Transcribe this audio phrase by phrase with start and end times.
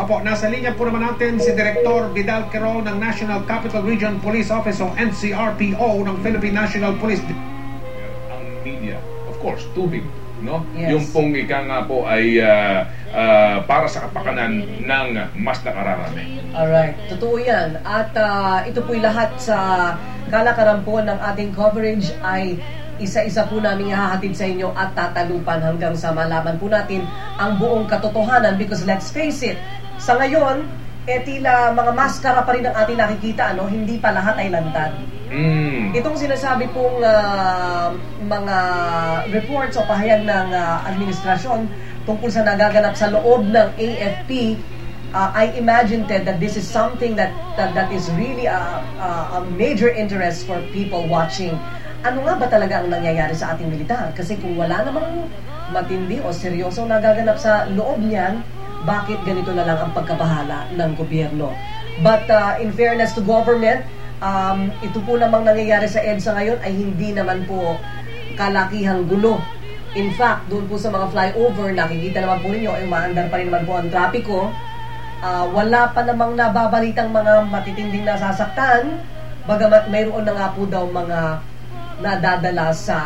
[0.00, 4.48] Opo, nasa linya po naman natin si Director Vidal Quero ng National Capital Region Police
[4.48, 7.20] Office o NCRPO ng Philippine National Police.
[8.32, 8.96] ang media,
[9.28, 10.00] of course, tubig,
[10.40, 10.64] no?
[10.72, 10.96] Yes.
[10.96, 16.48] Yung pong ika nga po ay ah, ah, para sa kapakanan ng mas nakararami.
[16.56, 17.76] Alright, totoo yan.
[17.84, 20.00] At ah, ito po'y lahat sa
[20.32, 22.56] kalakaran po ng ating coverage ay
[23.00, 27.04] isa-isa po namin ihahatid sa inyo at tatalupan hanggang sa malaman po natin
[27.40, 29.56] ang buong katotohanan because let's face it,
[30.00, 30.64] sa ngayon,
[31.04, 33.68] eh tila mga maskara pa rin ang ating nakikita, ano?
[33.68, 34.96] hindi pa lahat ay lantad.
[35.30, 35.94] Mm.
[35.94, 37.94] Itong sinasabi pong ah,
[38.26, 38.56] mga
[39.30, 41.70] reports o pahayag ng ah, administrasyon
[42.08, 44.58] tungkol sa nagaganap sa loob ng AFP,
[45.14, 49.08] ah, I imagined that, that this is something that that, that is really a, a,
[49.38, 51.54] a major interest for people watching.
[52.00, 54.10] Ano nga ba talaga ang nangyayari sa ating militar?
[54.16, 55.28] Kasi kung wala namang
[55.70, 58.42] matindi o seryoso nagaganap sa loob niyan,
[58.88, 61.52] bakit ganito na lang ang pagkabahala ng gobyerno?
[62.00, 63.84] But uh, in fairness to government,
[64.24, 67.76] um, ito po namang nangyayari sa EDSA ngayon ay hindi naman po
[68.40, 69.40] kalakihang gulo.
[69.98, 73.50] In fact, doon po sa mga flyover, nakikita naman po ninyo, ay maandar pa rin
[73.50, 74.40] naman po ang trapiko.
[75.20, 79.02] Ah, wala pa namang nababalitang mga matitinding nasasaktan,
[79.44, 81.42] bagamat mayroon na nga po daw mga
[82.00, 82.96] nadadala sa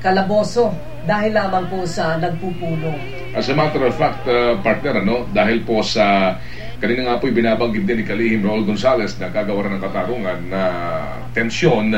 [0.00, 0.72] kalaboso
[1.08, 3.32] dahil lamang po sa nagpupulong.
[3.32, 6.36] As a matter of fact, uh, partner, ano, dahil po sa
[6.76, 10.62] kanina nga po binabanggit din ni Kalihim Raul Gonzales na gagawa ng katarungan na
[11.32, 11.96] tensyon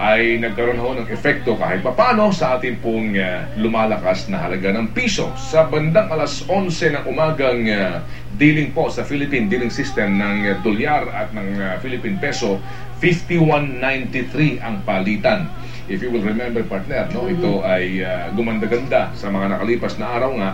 [0.00, 4.96] ay nagkaroon ho ng epekto kahit papano sa ating pong uh, lumalakas na halaga ng
[4.96, 5.28] piso.
[5.36, 8.00] Sa bandang alas 11 ng umagang uh,
[8.40, 12.56] dealing po sa Philippine dealing system ng uh, dolyar at ng uh, Philippine peso,
[13.00, 15.48] 51.93 ang palitan.
[15.90, 20.30] If you will remember partner, no, ito ay uh, gumanda-ganda sa mga nakalipas na araw
[20.38, 20.50] nga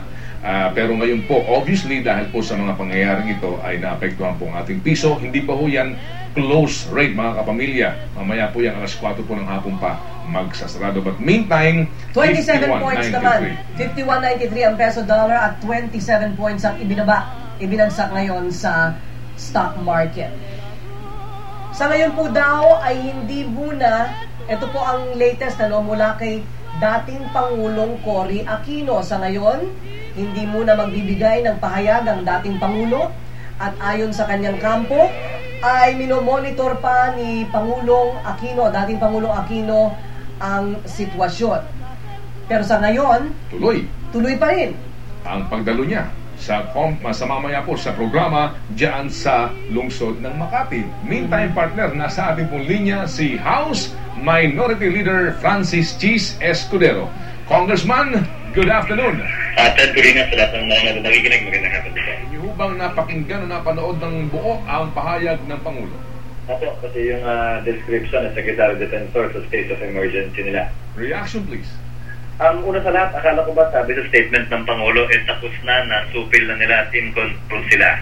[0.47, 4.62] Ah, pero ngayon po, obviously, dahil po sa mga pangyayaring ito ay naapektuhan po ang
[4.62, 5.19] ating piso.
[5.19, 5.98] Hindi pa ho yan
[6.39, 7.89] close rate, mga kapamilya.
[8.14, 9.98] Mamaya po yan alas 4 po ng hapon pa
[10.31, 11.02] magsasarado.
[11.02, 13.58] But meantime, 27 points naman.
[13.74, 14.63] 51.93.
[14.63, 17.27] 51.93 ang peso dollar at 27 points ang ibinaba,
[17.58, 18.95] ibinagsak ngayon sa
[19.35, 20.30] stock market.
[21.74, 24.14] Sa ngayon po daw ay hindi muna,
[24.46, 26.39] ito po ang latest ano, mula kay
[26.79, 29.02] dating Pangulong Cory Aquino.
[29.02, 29.67] Sa ngayon,
[30.14, 33.11] hindi muna magbibigay ng pahayag ang dating Pangulo
[33.58, 35.11] at ayon sa kanyang kampo,
[35.64, 39.96] ay minomonitor pa ni Pangulong Aquino, dating Pangulong Aquino,
[40.39, 41.64] ang sitwasyon.
[42.46, 44.79] Pero sa ngayon, Tuloy tuloy pa rin.
[45.27, 46.06] ang pagdalo niya
[46.36, 50.85] sa, kom- sa mamaya po sa programa dyan sa lungsod ng Makati.
[51.05, 57.08] Meantime, partner, nasa ating pong linya si House Minority Leader Francis Cheese Escudero.
[57.48, 59.20] Congressman, good afternoon.
[59.57, 62.13] At Ted Corina, sa lahat ng mga nakikinig, magandang hapon po.
[62.29, 65.97] Inyo bang napakinggan o napanood ng buo ang pahayag ng Pangulo?
[66.47, 70.70] Ako, kasi yung ah, description ng Secretary Defensor sa state of emergency nila.
[70.95, 71.67] Reaction please.
[72.36, 75.80] Ang una sa lahat, akala ko ba sabi sa statement ng Pangulo, eh tapos na,
[75.89, 77.97] nasupil na nila at in control sila.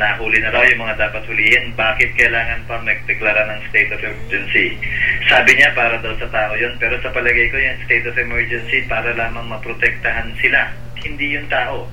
[0.00, 4.80] Nahuli na raw yung mga dapat hulihin, bakit kailangan pa magdeklara ng state of emergency?
[5.28, 8.88] Sabi niya para daw sa tao yun, pero sa palagay ko yung state of emergency
[8.88, 10.72] para lamang maprotektahan sila,
[11.04, 11.84] hindi yung tao.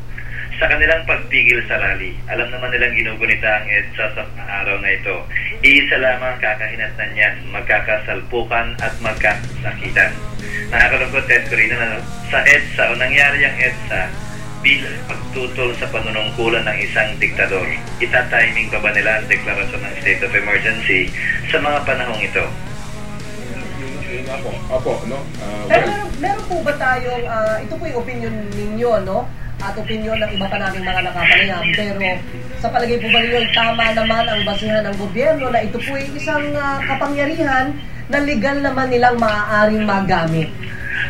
[0.61, 4.21] Sa kanilang pagpigil sa rally, alam naman nilang ginugunita ang EDSA sa
[4.61, 5.25] araw na ito.
[5.65, 10.13] Iisa lamang ang kakahinatnan niyan, magkakasalpukan at magkakasakitan.
[10.69, 11.97] Nakakalungkot, Ted Corina, na
[12.29, 14.01] sa EDSA o nangyari ang EDSA
[14.61, 17.65] bilang pagtutol sa panunungkulan ng isang diktador.
[17.97, 21.09] Itatiming pa ba nila ang deklarasyon ng state of emergency
[21.49, 22.45] sa mga panahong ito?
[24.13, 24.53] Yun nga po.
[24.77, 25.25] Opo, no?
[25.65, 29.25] Pero well, meron, meron po ba tayong, ah, ito po yung opinion ninyo, no?
[29.61, 31.65] At opinion ng iba pa nating mga nakapanayam.
[31.77, 32.01] Pero
[32.57, 36.09] sa palagay po ba ninyo, tama naman ang basihan ng gobyerno na ito po ay
[36.17, 37.77] isang ah, kapangyarihan
[38.11, 40.49] na legal naman nilang maaaring magamit.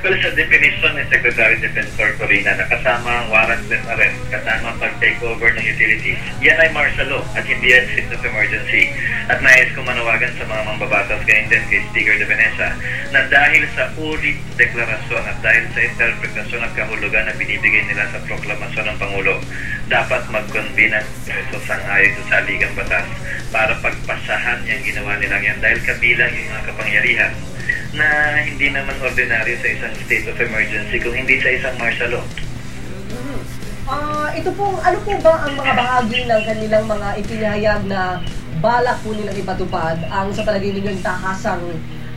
[0.02, 5.22] Well, sa definition ni Secretary Defensor Corina na kasama ang warrantless arrest, kasama ang pag-take
[5.22, 8.90] over ng utilities, yan ay martial law at hindi yan state of emergency.
[9.30, 12.74] At nais ko manawagan sa mga mambabatas ganyan din kay Speaker de Veneza
[13.14, 18.26] na dahil sa uri deklarasyon at dahil sa interpretasyon at kahulugan na binibigay nila sa
[18.26, 19.38] proklamasyon ng Pangulo,
[19.86, 23.06] dapat mag-convene ang Kongreso sang-ayon sa saligang batas
[23.54, 27.34] para pagpasahan yung ginawa nilang yan dahil kabilang yung mga kapangyarihan
[27.92, 28.08] na
[28.40, 32.26] hindi naman ordinaryo sa isang state of emergency kung hindi sa isang martial law.
[33.92, 38.24] Ah, ito po, ano po ba ang mga bahagi ng kanilang mga ipinahayag na
[38.64, 41.64] balak po nilang ipatupad ang sa palagay ninyo yung tahasang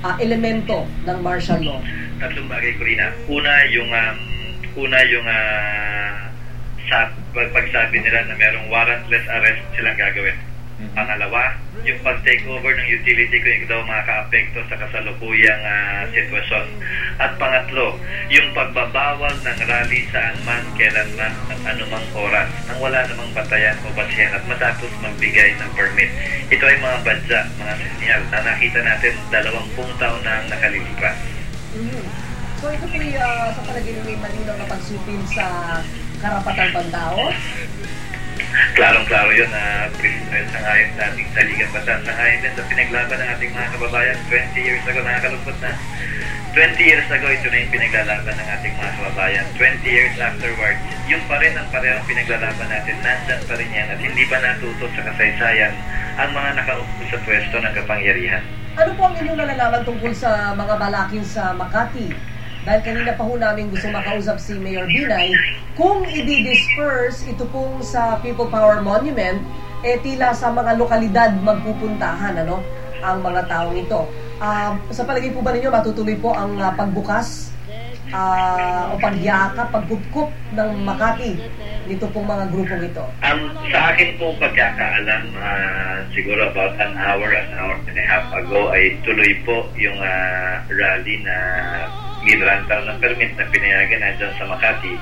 [0.07, 1.83] ah, elemento ng martial law?
[2.23, 3.11] Tatlong bagay, Corina.
[3.27, 4.17] Una, yung um,
[4.87, 6.31] una yung ah,
[6.87, 10.39] sa pag- pagsabi nila na merong warrantless arrest silang gagawin.
[10.93, 16.67] Pangalawa, yung pag-take over ng utility kung ikaw daw makaka-apekto sa kasalukuyang ah, sitwasyon.
[17.17, 17.97] At pangatlo,
[18.29, 23.77] yung pagbabawal ng rally saan man, kailan man, at anumang oras, nang wala namang batayan
[23.85, 26.11] o basihan at matapos magbigay ng permit.
[26.53, 31.17] Ito ay mga badya, mga sinyal na nakita natin dalawampung taon na ang nakalilipas.
[31.75, 32.05] Mhm.
[32.65, 35.79] So ito po sa palagay may malinaw na pagsupin sa
[36.25, 37.29] karapatang pantao.
[38.75, 42.01] Klarong-klaro yun na uh, sa ngayon sa ating saligang batas.
[42.03, 45.73] Sa ngayon din sa pinaglaban ng ating mga kababayan 20 years ago, nakakalungkot na.
[46.55, 49.47] 20 years ago, ito na yung pinaglalaban ng ating mga kababayan.
[49.59, 52.95] 20 years afterwards, yung pa rin ang parehong pinaglalaban natin.
[53.03, 55.75] Nandyan pa rin yan at hindi pa natuto sa kasaysayan
[56.15, 58.43] ang mga nakaupo sa pwesto ng kapangyarihan.
[58.75, 62.34] Ano po ang inyong nalalaman tungkol sa mga balakin sa Makati?
[62.65, 65.37] Dahil kanina pa ho namin gusto makausap si Mayor Binay,
[65.77, 69.37] kung i-disperse ito pong sa People Power Monument,
[69.85, 72.65] eh tila sa mga lokalidad magpupuntahan ano,
[73.05, 74.09] ang mga taong ito.
[74.41, 77.53] Ah, sa palagay po ba ninyo matutuloy po ang ah, pagbukas
[78.17, 81.37] ah, o pagyakap, pagkupkup ng Makati
[81.85, 83.05] nito pong mga grupong ito?
[83.21, 88.25] Ang sa akin po pagkakaalam, ah, siguro about an hour, an hour and a half
[88.33, 91.37] ago, ay tuloy po yung ah, rally na
[92.25, 94.97] ginrantaw ng permit na pinayagan na dyan sa Makati.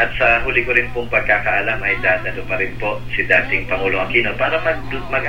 [0.00, 4.08] At sa huli ko rin pong pagkakaalam ay dadalo pa rin po si dating Pangulong
[4.08, 4.80] Aquino para mag,
[5.12, 5.26] mag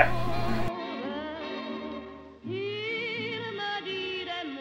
[2.43, 4.53] Il m'a dit des